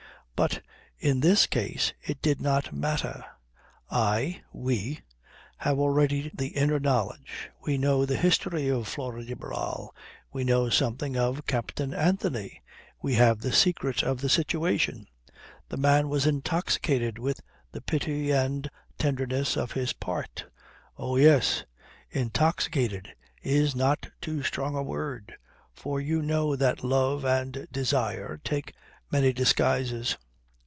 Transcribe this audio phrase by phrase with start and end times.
[0.47, 0.63] But
[0.97, 3.23] in this case it did not matter.
[3.91, 5.01] I we
[5.57, 7.51] have already the inner knowledge.
[7.63, 9.93] We know the history of Flora de Barral.
[10.33, 12.63] We know something of Captain Anthony.
[13.03, 15.05] We have the secret of the situation.
[15.69, 17.41] The man was intoxicated with
[17.71, 20.47] the pity and tenderness of his part.
[20.97, 21.65] Oh yes!
[22.09, 23.13] Intoxicated
[23.43, 25.35] is not too strong a word;
[25.75, 28.73] for you know that love and desire take
[29.11, 30.17] many disguises.